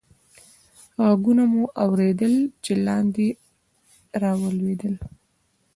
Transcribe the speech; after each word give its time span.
ږغونه 1.17 1.43
مو 1.51 1.63
اورېدل، 1.83 2.33
چې 2.63 2.73
لاندې 2.87 3.27
رالوېدل. 4.21 4.95